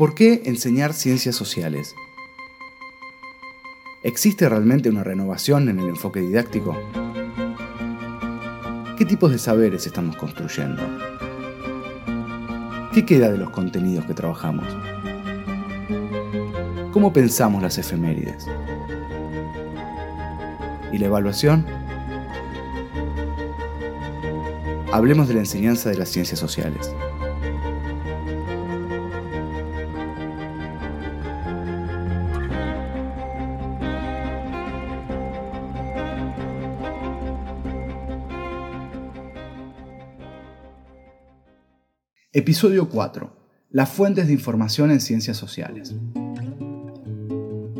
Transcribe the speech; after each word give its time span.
¿Por 0.00 0.14
qué 0.14 0.40
enseñar 0.46 0.94
ciencias 0.94 1.36
sociales? 1.36 1.94
¿Existe 4.02 4.48
realmente 4.48 4.88
una 4.88 5.04
renovación 5.04 5.68
en 5.68 5.78
el 5.78 5.90
enfoque 5.90 6.20
didáctico? 6.20 6.74
¿Qué 8.96 9.04
tipos 9.04 9.30
de 9.30 9.36
saberes 9.36 9.86
estamos 9.86 10.16
construyendo? 10.16 10.82
¿Qué 12.94 13.04
queda 13.04 13.30
de 13.30 13.36
los 13.36 13.50
contenidos 13.50 14.06
que 14.06 14.14
trabajamos? 14.14 14.64
¿Cómo 16.92 17.12
pensamos 17.12 17.62
las 17.62 17.76
efemérides? 17.76 18.46
¿Y 20.92 20.96
la 20.96 21.08
evaluación? 21.08 21.66
Hablemos 24.94 25.28
de 25.28 25.34
la 25.34 25.40
enseñanza 25.40 25.90
de 25.90 25.98
las 25.98 26.08
ciencias 26.08 26.40
sociales. 26.40 26.90
Episodio 42.32 42.88
4. 42.88 43.28
Las 43.72 43.88
fuentes 43.88 44.28
de 44.28 44.32
información 44.32 44.92
en 44.92 45.00
ciencias 45.00 45.36
sociales. 45.36 45.96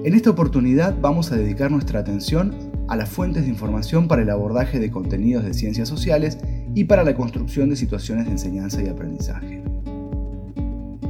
En 0.03 0.13
esta 0.13 0.31
oportunidad 0.31 1.01
vamos 1.01 1.31
a 1.31 1.37
dedicar 1.37 1.71
nuestra 1.71 2.01
atención 2.01 2.57
a 2.89 2.97
las 2.97 3.09
fuentes 3.09 3.45
de 3.45 3.49
información 3.49 4.09
para 4.09 4.23
el 4.23 4.31
abordaje 4.31 4.81
de 4.81 4.91
contenidos 4.91 5.45
de 5.45 5.55
ciencias 5.55 5.89
sociales 5.89 6.37
y 6.75 6.83
para 6.83 7.05
la 7.05 7.15
construcción 7.15 7.71
de 7.71 7.77
situaciones 7.77 8.25
de 8.25 8.33
enseñanza 8.33 8.83
y 8.83 8.89
aprendizaje. 8.89 9.63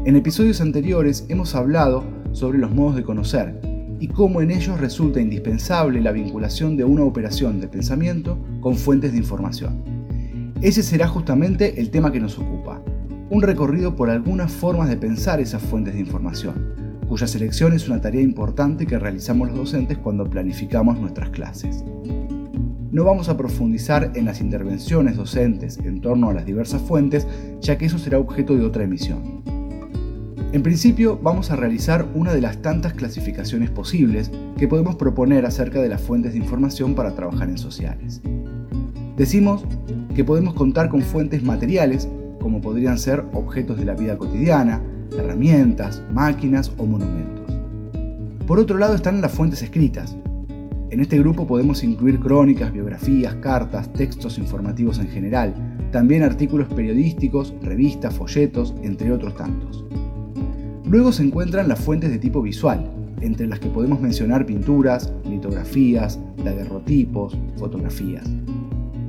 En 0.04 0.16
episodios 0.16 0.60
anteriores 0.60 1.24
hemos 1.30 1.54
hablado 1.54 2.04
sobre 2.32 2.58
los 2.58 2.70
modos 2.74 2.96
de 2.96 3.04
conocer 3.04 3.58
y 4.00 4.08
cómo 4.08 4.42
en 4.42 4.50
ellos 4.50 4.78
resulta 4.78 5.18
indispensable 5.18 6.02
la 6.02 6.12
vinculación 6.12 6.76
de 6.76 6.84
una 6.84 7.04
operación 7.04 7.58
de 7.58 7.68
pensamiento 7.68 8.36
con 8.60 8.76
fuentes 8.76 9.12
de 9.12 9.18
información. 9.18 10.00
Ese 10.60 10.82
será 10.82 11.08
justamente 11.08 11.80
el 11.80 11.90
tema 11.90 12.12
que 12.12 12.20
nos 12.20 12.38
ocupa, 12.38 12.59
un 13.30 13.42
recorrido 13.42 13.94
por 13.94 14.10
algunas 14.10 14.50
formas 14.50 14.88
de 14.88 14.96
pensar 14.96 15.40
esas 15.40 15.62
fuentes 15.62 15.94
de 15.94 16.00
información, 16.00 16.98
cuya 17.08 17.28
selección 17.28 17.72
es 17.72 17.88
una 17.88 18.00
tarea 18.00 18.20
importante 18.20 18.86
que 18.86 18.98
realizamos 18.98 19.48
los 19.48 19.56
docentes 19.56 19.98
cuando 19.98 20.28
planificamos 20.28 20.98
nuestras 20.98 21.30
clases. 21.30 21.84
No 22.90 23.04
vamos 23.04 23.28
a 23.28 23.36
profundizar 23.36 24.10
en 24.16 24.24
las 24.24 24.40
intervenciones 24.40 25.16
docentes 25.16 25.78
en 25.78 26.00
torno 26.00 26.28
a 26.28 26.34
las 26.34 26.44
diversas 26.44 26.82
fuentes, 26.82 27.24
ya 27.60 27.78
que 27.78 27.86
eso 27.86 27.98
será 27.98 28.18
objeto 28.18 28.56
de 28.56 28.64
otra 28.64 28.82
emisión. 28.82 29.44
En 30.52 30.64
principio, 30.64 31.16
vamos 31.22 31.52
a 31.52 31.56
realizar 31.56 32.08
una 32.16 32.34
de 32.34 32.40
las 32.40 32.60
tantas 32.60 32.94
clasificaciones 32.94 33.70
posibles 33.70 34.32
que 34.58 34.66
podemos 34.66 34.96
proponer 34.96 35.46
acerca 35.46 35.80
de 35.80 35.88
las 35.88 36.00
fuentes 36.00 36.32
de 36.32 36.38
información 36.38 36.96
para 36.96 37.14
trabajar 37.14 37.48
en 37.48 37.58
sociales. 37.58 38.20
Decimos 39.16 39.64
que 40.16 40.24
podemos 40.24 40.54
contar 40.54 40.88
con 40.88 41.02
fuentes 41.02 41.44
materiales 41.44 42.08
como 42.40 42.60
podrían 42.60 42.98
ser 42.98 43.24
objetos 43.32 43.78
de 43.78 43.84
la 43.84 43.94
vida 43.94 44.18
cotidiana, 44.18 44.82
herramientas, 45.16 46.02
máquinas 46.12 46.72
o 46.78 46.86
monumentos. 46.86 47.54
Por 48.46 48.58
otro 48.58 48.78
lado 48.78 48.94
están 48.94 49.20
las 49.20 49.32
fuentes 49.32 49.62
escritas. 49.62 50.16
En 50.90 50.98
este 50.98 51.18
grupo 51.18 51.46
podemos 51.46 51.84
incluir 51.84 52.18
crónicas, 52.18 52.72
biografías, 52.72 53.36
cartas, 53.36 53.92
textos 53.92 54.38
informativos 54.38 54.98
en 54.98 55.06
general, 55.06 55.54
también 55.92 56.24
artículos 56.24 56.66
periodísticos, 56.68 57.54
revistas, 57.62 58.14
folletos, 58.14 58.74
entre 58.82 59.12
otros 59.12 59.36
tantos. 59.36 59.84
Luego 60.84 61.12
se 61.12 61.22
encuentran 61.22 61.68
las 61.68 61.78
fuentes 61.78 62.10
de 62.10 62.18
tipo 62.18 62.42
visual, 62.42 62.90
entre 63.20 63.46
las 63.46 63.60
que 63.60 63.68
podemos 63.68 64.00
mencionar 64.00 64.46
pinturas, 64.46 65.12
litografías, 65.24 66.18
daguerrotipos, 66.44 67.38
fotografías. 67.56 68.28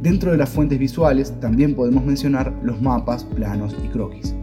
Dentro 0.01 0.31
de 0.31 0.37
las 0.37 0.49
fuentes 0.49 0.79
visuales 0.79 1.39
también 1.39 1.75
podemos 1.75 2.03
mencionar 2.03 2.51
los 2.63 2.81
mapas, 2.81 3.23
planos 3.23 3.75
y 3.85 3.87
croquis. 3.89 4.33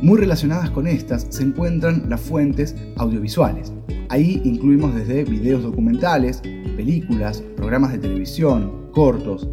Muy 0.00 0.18
relacionadas 0.18 0.70
con 0.70 0.86
estas 0.86 1.26
se 1.28 1.42
encuentran 1.42 2.08
las 2.08 2.22
fuentes 2.22 2.74
audiovisuales. 2.96 3.70
Ahí 4.08 4.40
incluimos 4.44 4.94
desde 4.94 5.24
videos 5.24 5.62
documentales, 5.62 6.40
películas, 6.76 7.42
programas 7.54 7.92
de 7.92 7.98
televisión, 7.98 8.90
cortos. 8.92 9.46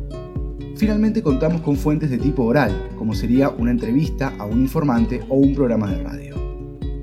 Finalmente 0.78 1.22
contamos 1.22 1.60
con 1.62 1.76
fuentes 1.76 2.10
de 2.10 2.18
tipo 2.18 2.46
oral, 2.46 2.72
como 2.98 3.14
sería 3.14 3.50
una 3.50 3.72
entrevista 3.72 4.34
a 4.40 4.46
un 4.46 4.62
informante 4.62 5.22
o 5.28 5.36
un 5.36 5.54
programa 5.54 5.92
de 5.92 6.02
radio. 6.02 6.36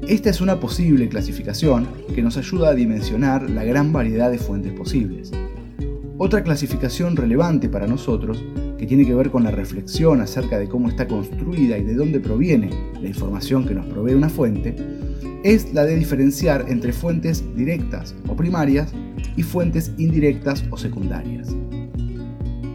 Esta 0.08 0.30
es 0.30 0.40
una 0.40 0.58
posible 0.58 1.10
clasificación 1.10 1.86
que 2.14 2.22
nos 2.22 2.38
ayuda 2.38 2.70
a 2.70 2.74
dimensionar 2.74 3.50
la 3.50 3.62
gran 3.64 3.92
variedad 3.92 4.30
de 4.30 4.38
fuentes 4.38 4.72
posibles. 4.72 5.32
Otra 6.20 6.42
clasificación 6.42 7.14
relevante 7.14 7.68
para 7.68 7.86
nosotros, 7.86 8.44
que 8.76 8.86
tiene 8.86 9.06
que 9.06 9.14
ver 9.14 9.30
con 9.30 9.44
la 9.44 9.52
reflexión 9.52 10.20
acerca 10.20 10.58
de 10.58 10.68
cómo 10.68 10.88
está 10.88 11.06
construida 11.06 11.78
y 11.78 11.84
de 11.84 11.94
dónde 11.94 12.18
proviene 12.18 12.70
la 13.00 13.06
información 13.06 13.64
que 13.64 13.74
nos 13.74 13.86
provee 13.86 14.14
una 14.14 14.28
fuente, 14.28 14.74
es 15.44 15.72
la 15.72 15.84
de 15.84 15.94
diferenciar 15.94 16.64
entre 16.66 16.92
fuentes 16.92 17.44
directas 17.54 18.16
o 18.26 18.34
primarias 18.34 18.92
y 19.36 19.44
fuentes 19.44 19.92
indirectas 19.96 20.64
o 20.72 20.76
secundarias. 20.76 21.54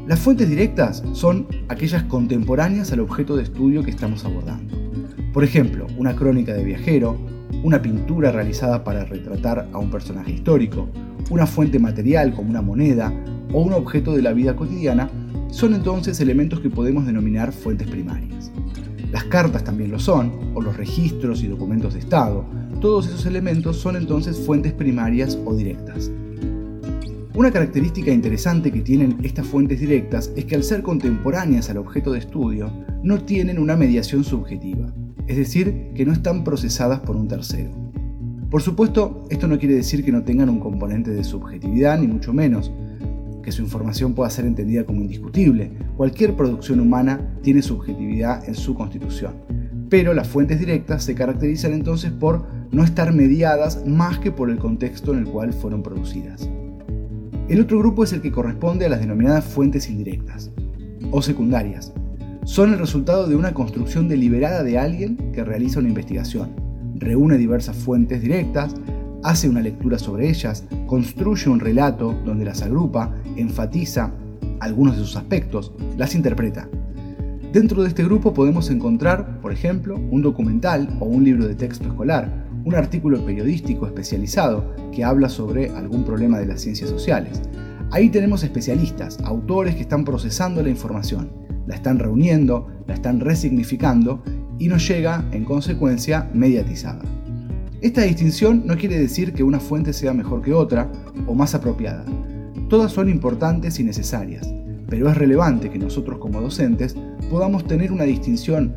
Las 0.07 0.21
fuentes 0.21 0.49
directas 0.49 1.03
son 1.11 1.45
aquellas 1.67 2.03
contemporáneas 2.03 2.93
al 2.93 3.01
objeto 3.01 3.35
de 3.35 3.43
estudio 3.43 3.83
que 3.83 3.91
estamos 3.91 4.23
abordando. 4.23 4.73
Por 5.33 5.43
ejemplo, 5.43 5.87
una 5.97 6.15
crónica 6.15 6.53
de 6.53 6.63
viajero, 6.63 7.17
una 7.61 7.81
pintura 7.81 8.31
realizada 8.31 8.85
para 8.85 9.03
retratar 9.03 9.67
a 9.73 9.77
un 9.79 9.91
personaje 9.91 10.31
histórico, 10.31 10.87
una 11.29 11.45
fuente 11.45 11.77
material 11.77 12.33
como 12.33 12.49
una 12.49 12.61
moneda 12.61 13.13
o 13.53 13.61
un 13.61 13.73
objeto 13.73 14.13
de 14.13 14.21
la 14.21 14.33
vida 14.33 14.55
cotidiana, 14.55 15.09
son 15.49 15.75
entonces 15.75 16.19
elementos 16.19 16.59
que 16.59 16.69
podemos 16.69 17.05
denominar 17.05 17.53
fuentes 17.53 17.87
primarias. 17.87 18.51
Las 19.11 19.25
cartas 19.25 19.63
también 19.63 19.91
lo 19.91 19.99
son, 19.99 20.31
o 20.55 20.61
los 20.61 20.75
registros 20.75 21.43
y 21.43 21.47
documentos 21.47 21.93
de 21.93 21.99
Estado. 21.99 22.43
Todos 22.81 23.05
esos 23.07 23.27
elementos 23.27 23.77
son 23.77 23.95
entonces 23.95 24.39
fuentes 24.39 24.73
primarias 24.73 25.37
o 25.45 25.55
directas. 25.55 26.09
Una 27.35 27.51
característica 27.51 28.11
interesante 28.11 28.71
que 28.71 28.81
tienen 28.81 29.17
estas 29.23 29.45
fuentes 29.45 29.79
directas 29.79 30.31
es 30.35 30.45
que 30.45 30.55
al 30.55 30.63
ser 30.63 30.81
contemporáneas 30.81 31.69
al 31.69 31.77
objeto 31.77 32.11
de 32.11 32.19
estudio, 32.19 32.71
no 33.03 33.23
tienen 33.23 33.59
una 33.59 33.75
mediación 33.75 34.23
subjetiva, 34.23 34.93
es 35.27 35.37
decir, 35.37 35.91
que 35.95 36.05
no 36.05 36.13
están 36.13 36.43
procesadas 36.43 36.99
por 36.99 37.15
un 37.15 37.27
tercero. 37.27 37.71
Por 38.49 38.61
supuesto, 38.61 39.25
esto 39.31 39.47
no 39.47 39.57
quiere 39.57 39.75
decir 39.75 40.05
que 40.05 40.11
no 40.11 40.23
tengan 40.23 40.49
un 40.49 40.59
componente 40.59 41.09
de 41.09 41.23
subjetividad, 41.23 41.99
ni 41.99 42.07
mucho 42.07 42.33
menos, 42.33 42.71
que 43.43 43.51
su 43.51 43.61
información 43.61 44.15
pueda 44.15 44.31
ser 44.31 44.45
entendida 44.45 44.85
como 44.85 45.01
indiscutible. 45.01 45.71
Cualquier 45.95 46.35
producción 46.35 46.79
humana 46.79 47.19
tiene 47.43 47.61
subjetividad 47.61 48.47
en 48.49 48.55
su 48.55 48.73
constitución. 48.73 49.33
Pero 49.89 50.15
las 50.15 50.27
fuentes 50.27 50.59
directas 50.59 51.03
se 51.03 51.13
caracterizan 51.13 51.73
entonces 51.73 52.11
por 52.11 52.47
no 52.71 52.83
estar 52.83 53.13
mediadas 53.13 53.85
más 53.85 54.17
que 54.17 54.31
por 54.31 54.49
el 54.49 54.57
contexto 54.57 55.13
en 55.13 55.19
el 55.19 55.25
cual 55.25 55.53
fueron 55.53 55.83
producidas. 55.83 56.49
El 57.47 57.61
otro 57.61 57.77
grupo 57.77 58.03
es 58.03 58.13
el 58.13 58.21
que 58.21 58.31
corresponde 58.31 58.85
a 58.85 58.89
las 58.89 59.01
denominadas 59.01 59.45
fuentes 59.45 59.89
indirectas 59.89 60.49
o 61.11 61.21
secundarias. 61.21 61.93
Son 62.45 62.73
el 62.73 62.79
resultado 62.79 63.27
de 63.27 63.35
una 63.35 63.53
construcción 63.53 64.07
deliberada 64.07 64.63
de 64.63 64.79
alguien 64.79 65.31
que 65.33 65.43
realiza 65.43 65.79
una 65.79 65.89
investigación, 65.89 66.51
reúne 66.95 67.37
diversas 67.37 67.75
fuentes 67.75 68.21
directas, 68.21 68.75
hace 69.23 69.49
una 69.49 69.61
lectura 69.61 69.97
sobre 69.97 70.29
ellas, 70.29 70.65
construye 70.85 71.49
un 71.49 71.59
relato 71.59 72.13
donde 72.25 72.45
las 72.45 72.61
agrupa, 72.61 73.15
enfatiza 73.35 74.11
algunos 74.59 74.97
de 74.97 75.03
sus 75.03 75.15
aspectos, 75.15 75.71
las 75.97 76.15
interpreta. 76.15 76.67
Dentro 77.51 77.83
de 77.83 77.89
este 77.89 78.03
grupo 78.03 78.33
podemos 78.33 78.69
encontrar, 78.69 79.39
por 79.41 79.51
ejemplo, 79.51 79.95
un 79.95 80.21
documental 80.21 80.89
o 80.99 81.05
un 81.05 81.23
libro 81.23 81.47
de 81.47 81.55
texto 81.55 81.87
escolar, 81.87 82.45
un 82.65 82.75
artículo 82.75 83.23
periodístico 83.25 83.85
especializado 83.85 84.73
que 84.91 85.03
habla 85.03 85.29
sobre 85.29 85.69
algún 85.69 86.03
problema 86.03 86.39
de 86.39 86.45
las 86.45 86.61
ciencias 86.61 86.89
sociales. 86.89 87.41
Ahí 87.91 88.09
tenemos 88.09 88.43
especialistas, 88.43 89.19
autores 89.23 89.75
que 89.75 89.81
están 89.81 90.03
procesando 90.03 90.63
la 90.63 90.69
información, 90.69 91.29
la 91.67 91.75
están 91.75 91.99
reuniendo, 91.99 92.67
la 92.87 92.95
están 92.95 93.19
resignificando 93.19 94.23
y 94.57 94.67
nos 94.67 94.87
llega, 94.87 95.23
en 95.31 95.45
consecuencia, 95.45 96.29
mediatizada. 96.33 97.03
Esta 97.83 98.03
distinción 98.03 98.63
no 98.65 98.77
quiere 98.77 98.97
decir 98.97 99.33
que 99.33 99.43
una 99.43 99.59
fuente 99.59 99.91
sea 99.91 100.13
mejor 100.13 100.41
que 100.41 100.53
otra 100.53 100.89
o 101.27 101.35
más 101.35 101.53
apropiada. 101.53 102.05
Todas 102.69 102.93
son 102.93 103.09
importantes 103.09 103.77
y 103.77 103.83
necesarias, 103.83 104.49
pero 104.87 105.09
es 105.09 105.17
relevante 105.17 105.69
que 105.69 105.79
nosotros 105.79 106.17
como 106.17 106.39
docentes 106.39 106.95
podamos 107.29 107.67
tener 107.67 107.91
una 107.91 108.05
distinción 108.05 108.73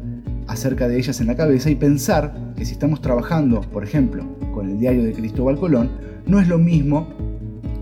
acerca 0.49 0.89
de 0.89 0.99
ellas 0.99 1.21
en 1.21 1.29
la 1.29 1.37
cabeza 1.37 1.71
y 1.71 1.77
pensar 1.77 2.53
que 2.57 2.65
si 2.65 2.73
estamos 2.73 3.01
trabajando, 3.01 3.61
por 3.61 3.85
ejemplo, 3.85 4.25
con 4.53 4.71
el 4.71 4.81
diario 4.81 5.05
de 5.05 5.13
Cristóbal 5.13 5.57
Colón, 5.57 5.89
no 6.27 6.41
es 6.41 6.49
lo 6.49 6.59
mismo 6.59 7.07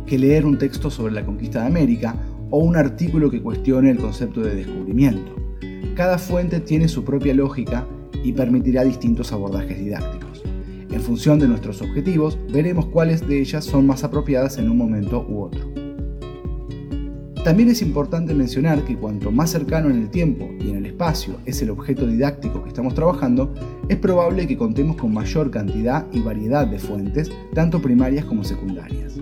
que 0.05 0.19
leer 0.19 0.44
un 0.44 0.59
texto 0.59 0.91
sobre 0.91 1.15
la 1.15 1.25
conquista 1.25 1.62
de 1.62 1.69
América 1.69 2.17
o 2.50 2.59
un 2.59 2.77
artículo 2.77 3.31
que 3.31 3.41
cuestione 3.41 3.91
el 3.91 3.97
concepto 3.97 4.43
de 4.43 4.56
descubrimiento. 4.56 5.35
Cada 5.94 6.19
fuente 6.19 6.61
tiene 6.61 6.87
su 6.87 7.03
propia 7.03 7.32
lógica 7.32 7.87
y 8.23 8.35
permitirá 8.35 8.85
distintos 8.85 9.32
abordajes 9.32 9.79
didácticos. 9.79 10.33
En 10.94 11.00
función 11.00 11.41
de 11.41 11.49
nuestros 11.49 11.82
objetivos, 11.82 12.38
veremos 12.52 12.87
cuáles 12.87 13.26
de 13.26 13.41
ellas 13.41 13.64
son 13.64 13.85
más 13.85 14.05
apropiadas 14.05 14.58
en 14.58 14.70
un 14.70 14.79
momento 14.79 15.26
u 15.29 15.41
otro. 15.41 15.69
También 17.43 17.69
es 17.69 17.82
importante 17.82 18.32
mencionar 18.32 18.85
que 18.85 18.96
cuanto 18.96 19.32
más 19.32 19.50
cercano 19.50 19.91
en 19.91 20.02
el 20.02 20.08
tiempo 20.08 20.49
y 20.61 20.70
en 20.70 20.76
el 20.76 20.87
espacio 20.87 21.35
es 21.46 21.61
el 21.62 21.70
objeto 21.70 22.06
didáctico 22.06 22.62
que 22.62 22.69
estamos 22.69 22.94
trabajando, 22.94 23.52
es 23.88 23.96
probable 23.96 24.46
que 24.46 24.56
contemos 24.56 24.94
con 24.94 25.12
mayor 25.12 25.50
cantidad 25.50 26.06
y 26.12 26.20
variedad 26.20 26.64
de 26.64 26.79
fuentes, 26.79 27.29
tanto 27.55 27.82
primarias 27.82 28.25
como 28.25 28.44
secundarias. 28.44 29.14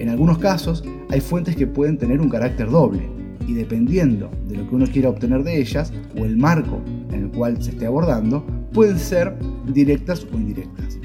En 0.00 0.08
algunos 0.08 0.38
casos, 0.38 0.82
hay 1.10 1.20
fuentes 1.20 1.54
que 1.54 1.68
pueden 1.68 1.96
tener 1.96 2.20
un 2.20 2.28
carácter 2.28 2.68
doble, 2.68 3.08
y 3.46 3.54
dependiendo 3.54 4.30
de 4.48 4.56
lo 4.56 4.68
que 4.68 4.74
uno 4.74 4.86
quiera 4.86 5.10
obtener 5.10 5.44
de 5.44 5.60
ellas, 5.60 5.92
o 6.18 6.24
el 6.24 6.36
marco 6.36 6.80
en 7.12 7.22
el 7.22 7.30
cual 7.30 7.62
se 7.62 7.70
esté 7.70 7.86
abordando, 7.86 8.44
pueden 8.72 8.98
ser 8.98 9.36
directas 9.66 10.26
o 10.32 10.36
indirectas. 10.36 10.98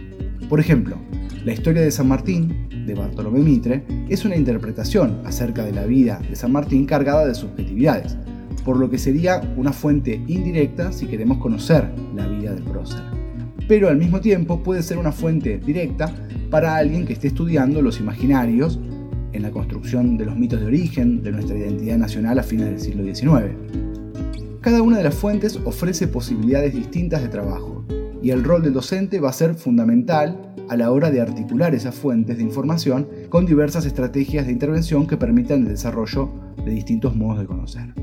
Por 0.50 0.60
ejemplo, 0.60 0.98
la 1.46 1.54
historia 1.54 1.82
de 1.82 1.92
San 1.92 2.08
Martín, 2.08 2.68
de 2.86 2.94
Bartolomé 2.94 3.40
Mitre, 3.40 3.84
es 4.10 4.26
una 4.26 4.36
interpretación 4.36 5.22
acerca 5.26 5.64
de 5.64 5.72
la 5.72 5.86
vida 5.86 6.20
de 6.30 6.36
San 6.36 6.52
Martín 6.52 6.86
cargada 6.86 7.26
de 7.26 7.36
subjetividades, 7.36 8.18
por 8.66 8.78
lo 8.78 8.90
que 8.90 8.98
sería 8.98 9.42
una 9.56 9.72
fuente 9.72 10.22
indirecta 10.28 10.92
si 10.92 11.06
queremos 11.08 11.38
conocer 11.38 11.90
la 12.16 12.28
vida 12.28 12.54
del 12.54 12.64
prócer. 12.64 13.02
Pero 13.68 13.90
al 13.90 13.98
mismo 13.98 14.20
tiempo 14.22 14.64
puede 14.64 14.84
ser 14.84 14.98
una 14.98 15.12
fuente 15.12 15.58
directa 15.58 16.14
para 16.50 16.76
alguien 16.76 17.06
que 17.06 17.14
esté 17.14 17.28
estudiando 17.28 17.82
los 17.82 18.00
imaginarios 18.00 18.80
en 19.34 19.44
la 19.44 19.52
construcción 19.52 20.18
de 20.18 20.26
los 20.26 20.36
mitos 20.36 20.60
de 20.60 20.66
origen 20.66 21.22
de 21.22 21.32
nuestra 21.32 21.58
identidad 21.58 21.98
nacional 21.98 22.40
a 22.40 22.44
fines 22.44 22.68
del 22.68 22.80
siglo 22.80 23.04
XIX. 23.04 23.56
Cada 24.62 24.82
una 24.82 24.98
de 24.98 25.04
las 25.04 25.16
fuentes 25.16 25.60
ofrece 25.64 26.08
posibilidades 26.08 26.74
distintas 26.74 27.22
de 27.22 27.30
trabajo, 27.30 27.86
y 28.22 28.32
el 28.32 28.44
rol 28.44 28.64
del 28.64 28.74
docente 28.74 29.20
va 29.20 29.30
a 29.30 29.34
ser 29.34 29.56
fundamental 29.56 30.54
a 30.70 30.76
la 30.76 30.92
hora 30.92 31.12
de 31.12 31.22
articular 31.22 31.74
esas 31.76 31.96
fuentes 31.96 32.38
de 32.38 32.44
información 32.44 33.08
con 33.30 33.46
diversas 33.46 33.86
estrategias 33.86 34.46
de 34.46 34.52
intervención 34.52 35.08
que 35.08 35.18
permitan 35.18 35.62
el 35.62 35.70
desarrollo 35.70 36.30
de 36.64 36.72
distintos 36.72 37.16
modos 37.16 37.40
de 37.40 37.46
conocer. 37.46 37.94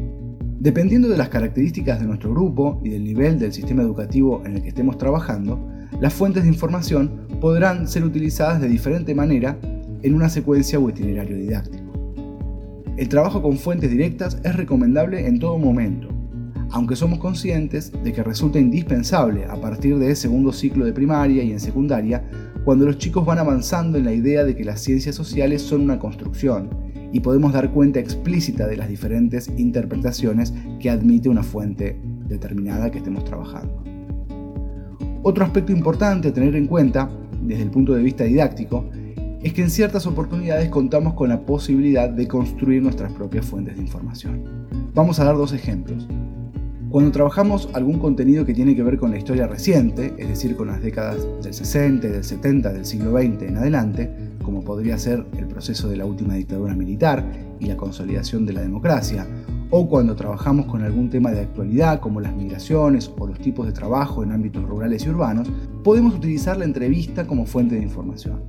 Dependiendo 0.58 1.08
de 1.08 1.18
las 1.18 1.28
características 1.28 2.00
de 2.00 2.06
nuestro 2.06 2.30
grupo 2.30 2.80
y 2.82 2.88
del 2.88 3.04
nivel 3.04 3.38
del 3.38 3.52
sistema 3.52 3.82
educativo 3.82 4.42
en 4.46 4.54
el 4.54 4.62
que 4.62 4.68
estemos 4.68 4.96
trabajando, 4.96 5.58
las 6.00 6.14
fuentes 6.14 6.44
de 6.44 6.48
información 6.48 7.26
podrán 7.40 7.86
ser 7.86 8.04
utilizadas 8.04 8.60
de 8.60 8.68
diferente 8.68 9.14
manera 9.14 9.58
en 10.02 10.14
una 10.14 10.28
secuencia 10.28 10.78
o 10.78 10.88
itinerario 10.88 11.36
didáctico. 11.36 11.84
El 12.96 13.08
trabajo 13.08 13.42
con 13.42 13.58
fuentes 13.58 13.90
directas 13.90 14.38
es 14.44 14.56
recomendable 14.56 15.26
en 15.26 15.38
todo 15.38 15.58
momento, 15.58 16.08
aunque 16.74 16.96
somos 16.96 17.20
conscientes 17.20 17.92
de 18.02 18.12
que 18.12 18.24
resulta 18.24 18.58
indispensable 18.58 19.44
a 19.44 19.54
partir 19.54 19.96
de 19.96 20.16
segundo 20.16 20.52
ciclo 20.52 20.84
de 20.84 20.92
primaria 20.92 21.44
y 21.44 21.52
en 21.52 21.60
secundaria, 21.60 22.24
cuando 22.64 22.84
los 22.84 22.98
chicos 22.98 23.24
van 23.24 23.38
avanzando 23.38 23.96
en 23.96 24.04
la 24.04 24.12
idea 24.12 24.42
de 24.42 24.56
que 24.56 24.64
las 24.64 24.80
ciencias 24.80 25.14
sociales 25.14 25.62
son 25.62 25.82
una 25.82 26.00
construcción 26.00 26.68
y 27.12 27.20
podemos 27.20 27.52
dar 27.52 27.70
cuenta 27.70 28.00
explícita 28.00 28.66
de 28.66 28.76
las 28.76 28.88
diferentes 28.88 29.48
interpretaciones 29.56 30.52
que 30.80 30.90
admite 30.90 31.28
una 31.28 31.44
fuente 31.44 31.96
determinada 32.26 32.90
que 32.90 32.98
estemos 32.98 33.24
trabajando. 33.24 33.84
Otro 35.22 35.44
aspecto 35.44 35.70
importante 35.70 36.28
a 36.28 36.34
tener 36.34 36.56
en 36.56 36.66
cuenta, 36.66 37.08
desde 37.40 37.62
el 37.62 37.70
punto 37.70 37.94
de 37.94 38.02
vista 38.02 38.24
didáctico, 38.24 38.90
es 39.44 39.52
que 39.52 39.62
en 39.62 39.70
ciertas 39.70 40.08
oportunidades 40.08 40.70
contamos 40.70 41.14
con 41.14 41.28
la 41.28 41.46
posibilidad 41.46 42.10
de 42.10 42.26
construir 42.26 42.82
nuestras 42.82 43.12
propias 43.12 43.46
fuentes 43.46 43.76
de 43.76 43.82
información. 43.82 44.42
Vamos 44.92 45.20
a 45.20 45.24
dar 45.24 45.36
dos 45.36 45.52
ejemplos. 45.52 46.08
Cuando 46.94 47.10
trabajamos 47.10 47.68
algún 47.72 47.98
contenido 47.98 48.46
que 48.46 48.54
tiene 48.54 48.76
que 48.76 48.84
ver 48.84 48.98
con 48.98 49.10
la 49.10 49.18
historia 49.18 49.48
reciente, 49.48 50.14
es 50.16 50.28
decir, 50.28 50.54
con 50.54 50.68
las 50.68 50.80
décadas 50.80 51.26
del 51.42 51.52
60 51.52 52.06
y 52.06 52.10
del 52.10 52.22
70 52.22 52.72
del 52.72 52.86
siglo 52.86 53.10
XX 53.10 53.42
en 53.42 53.56
adelante, 53.56 54.14
como 54.44 54.62
podría 54.62 54.96
ser 54.96 55.26
el 55.36 55.48
proceso 55.48 55.88
de 55.88 55.96
la 55.96 56.06
última 56.06 56.34
dictadura 56.34 56.72
militar 56.76 57.24
y 57.58 57.66
la 57.66 57.76
consolidación 57.76 58.46
de 58.46 58.52
la 58.52 58.60
democracia, 58.60 59.26
o 59.70 59.88
cuando 59.88 60.14
trabajamos 60.14 60.66
con 60.66 60.82
algún 60.82 61.10
tema 61.10 61.32
de 61.32 61.40
actualidad 61.40 61.98
como 61.98 62.20
las 62.20 62.32
migraciones 62.32 63.10
o 63.18 63.26
los 63.26 63.40
tipos 63.40 63.66
de 63.66 63.72
trabajo 63.72 64.22
en 64.22 64.30
ámbitos 64.30 64.62
rurales 64.62 65.04
y 65.04 65.08
urbanos, 65.08 65.50
podemos 65.82 66.14
utilizar 66.14 66.56
la 66.56 66.64
entrevista 66.64 67.26
como 67.26 67.44
fuente 67.44 67.74
de 67.74 67.82
información. 67.82 68.40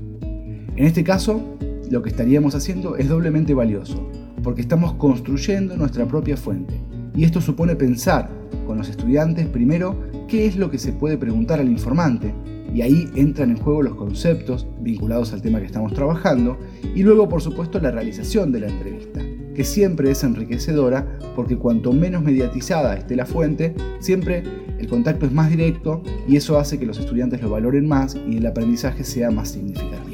En 0.76 0.86
este 0.86 1.04
caso, 1.04 1.42
lo 1.90 2.04
que 2.04 2.10
estaríamos 2.10 2.54
haciendo 2.54 2.96
es 2.96 3.10
doblemente 3.10 3.56
valioso, 3.56 4.08
porque 4.44 4.62
estamos 4.62 4.94
construyendo 4.94 5.76
nuestra 5.78 6.06
propia 6.06 6.38
fuente. 6.38 6.76
Y 7.16 7.24
esto 7.24 7.40
supone 7.40 7.78
pensar 7.78 8.30
con 8.66 8.78
los 8.78 8.90
estudiantes 8.90 9.48
primero 9.48 9.96
qué 10.28 10.46
es 10.46 10.56
lo 10.56 10.72
que 10.72 10.78
se 10.78 10.94
puede 10.94 11.18
preguntar 11.18 11.60
al 11.60 11.70
informante, 11.70 12.34
y 12.74 12.82
ahí 12.82 13.10
entran 13.16 13.52
en 13.52 13.58
juego 13.58 13.84
los 13.84 13.96
conceptos 13.96 14.68
vinculados 14.82 15.32
al 15.32 15.42
tema 15.42 15.60
que 15.60 15.66
estamos 15.66 15.94
trabajando, 15.94 16.58
y 16.94 17.04
luego 17.04 17.30
por 17.30 17.42
supuesto 17.42 17.80
la 17.80 17.92
realización 17.92 18.52
de 18.52 18.60
la 18.62 18.68
entrevista, 18.68 19.22
que 19.54 19.64
siempre 19.64 20.12
es 20.12 20.24
enriquecedora 20.24 21.18
porque 21.36 21.58
cuanto 21.58 21.94
menos 21.94 22.22
mediatizada 22.22 22.96
esté 22.96 23.16
la 23.16 23.26
fuente, 23.26 23.74
siempre 24.00 24.44
el 24.78 24.88
contacto 24.88 25.26
es 25.26 25.32
más 25.32 25.50
directo 25.50 26.04
y 26.28 26.36
eso 26.36 26.60
hace 26.60 26.78
que 26.78 26.86
los 26.86 27.00
estudiantes 27.00 27.42
lo 27.42 27.50
valoren 27.50 27.88
más 27.88 28.18
y 28.28 28.38
el 28.38 28.46
aprendizaje 28.46 29.04
sea 29.04 29.32
más 29.32 29.50
significativo. 29.50 30.05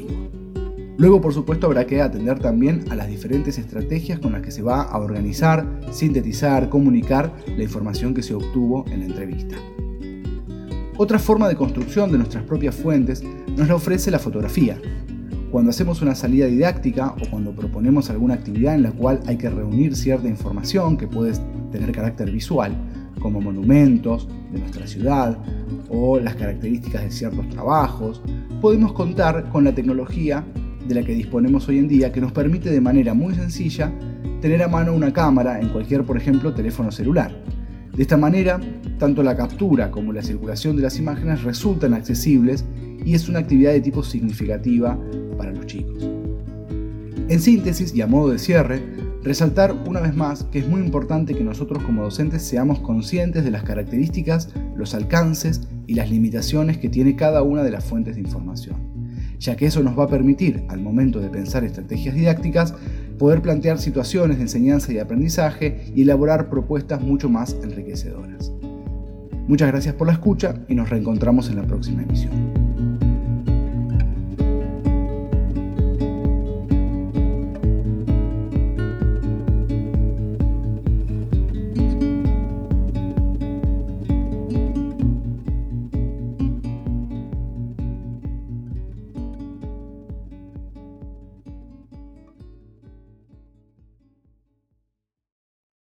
Luego, 0.98 1.20
por 1.20 1.32
supuesto, 1.32 1.66
habrá 1.66 1.86
que 1.86 2.02
atender 2.02 2.38
también 2.38 2.84
a 2.90 2.94
las 2.94 3.08
diferentes 3.08 3.58
estrategias 3.58 4.18
con 4.18 4.32
las 4.32 4.42
que 4.42 4.50
se 4.50 4.62
va 4.62 4.82
a 4.82 4.98
organizar, 4.98 5.66
sintetizar, 5.90 6.68
comunicar 6.68 7.34
la 7.56 7.62
información 7.62 8.12
que 8.12 8.22
se 8.22 8.34
obtuvo 8.34 8.84
en 8.90 9.00
la 9.00 9.06
entrevista. 9.06 9.56
Otra 10.98 11.18
forma 11.18 11.48
de 11.48 11.56
construcción 11.56 12.12
de 12.12 12.18
nuestras 12.18 12.44
propias 12.44 12.74
fuentes 12.74 13.24
nos 13.56 13.68
la 13.68 13.74
ofrece 13.74 14.10
la 14.10 14.18
fotografía. 14.18 14.78
Cuando 15.50 15.70
hacemos 15.70 16.02
una 16.02 16.14
salida 16.14 16.46
didáctica 16.46 17.14
o 17.20 17.30
cuando 17.30 17.54
proponemos 17.54 18.10
alguna 18.10 18.34
actividad 18.34 18.74
en 18.74 18.82
la 18.82 18.92
cual 18.92 19.20
hay 19.26 19.36
que 19.36 19.50
reunir 19.50 19.96
cierta 19.96 20.28
información 20.28 20.96
que 20.96 21.06
puede 21.06 21.32
tener 21.70 21.90
carácter 21.92 22.30
visual, 22.30 22.76
como 23.20 23.40
monumentos 23.40 24.28
de 24.52 24.58
nuestra 24.58 24.86
ciudad 24.86 25.38
o 25.88 26.18
las 26.18 26.34
características 26.34 27.02
de 27.02 27.10
ciertos 27.10 27.48
trabajos, 27.48 28.20
podemos 28.60 28.92
contar 28.92 29.48
con 29.50 29.64
la 29.64 29.74
tecnología 29.74 30.44
de 30.86 30.94
la 30.94 31.02
que 31.02 31.14
disponemos 31.14 31.68
hoy 31.68 31.78
en 31.78 31.88
día 31.88 32.12
que 32.12 32.20
nos 32.20 32.32
permite 32.32 32.70
de 32.70 32.80
manera 32.80 33.14
muy 33.14 33.34
sencilla 33.34 33.92
tener 34.40 34.62
a 34.62 34.68
mano 34.68 34.92
una 34.92 35.12
cámara 35.12 35.60
en 35.60 35.68
cualquier, 35.68 36.04
por 36.04 36.16
ejemplo, 36.16 36.52
teléfono 36.52 36.90
celular. 36.90 37.32
De 37.94 38.02
esta 38.02 38.16
manera, 38.16 38.60
tanto 38.98 39.22
la 39.22 39.36
captura 39.36 39.90
como 39.90 40.12
la 40.12 40.22
circulación 40.22 40.76
de 40.76 40.82
las 40.82 40.98
imágenes 40.98 41.42
resultan 41.44 41.94
accesibles 41.94 42.64
y 43.04 43.14
es 43.14 43.28
una 43.28 43.40
actividad 43.40 43.72
de 43.72 43.80
tipo 43.80 44.02
significativa 44.02 44.98
para 45.36 45.52
los 45.52 45.66
chicos. 45.66 46.08
En 47.28 47.40
síntesis 47.40 47.94
y 47.94 48.00
a 48.00 48.06
modo 48.06 48.30
de 48.30 48.38
cierre, 48.38 48.82
resaltar 49.22 49.72
una 49.86 50.00
vez 50.00 50.14
más 50.14 50.44
que 50.44 50.58
es 50.58 50.68
muy 50.68 50.80
importante 50.80 51.34
que 51.34 51.44
nosotros 51.44 51.82
como 51.84 52.02
docentes 52.02 52.42
seamos 52.42 52.80
conscientes 52.80 53.44
de 53.44 53.50
las 53.50 53.62
características, 53.62 54.48
los 54.74 54.94
alcances 54.94 55.62
y 55.86 55.94
las 55.94 56.10
limitaciones 56.10 56.78
que 56.78 56.88
tiene 56.88 57.14
cada 57.14 57.42
una 57.42 57.62
de 57.62 57.70
las 57.70 57.84
fuentes 57.84 58.16
de 58.16 58.22
información 58.22 58.91
ya 59.42 59.56
que 59.56 59.66
eso 59.66 59.82
nos 59.82 59.98
va 59.98 60.04
a 60.04 60.08
permitir, 60.08 60.64
al 60.68 60.80
momento 60.80 61.18
de 61.18 61.28
pensar 61.28 61.64
estrategias 61.64 62.14
didácticas, 62.14 62.74
poder 63.18 63.42
plantear 63.42 63.78
situaciones 63.78 64.36
de 64.36 64.44
enseñanza 64.44 64.92
y 64.92 65.00
aprendizaje 65.00 65.92
y 65.94 66.02
elaborar 66.02 66.48
propuestas 66.48 67.02
mucho 67.02 67.28
más 67.28 67.56
enriquecedoras. 67.62 68.52
Muchas 69.48 69.68
gracias 69.68 69.96
por 69.96 70.06
la 70.06 70.12
escucha 70.12 70.54
y 70.68 70.76
nos 70.76 70.90
reencontramos 70.90 71.50
en 71.50 71.56
la 71.56 71.64
próxima 71.64 72.02
emisión. 72.02 72.61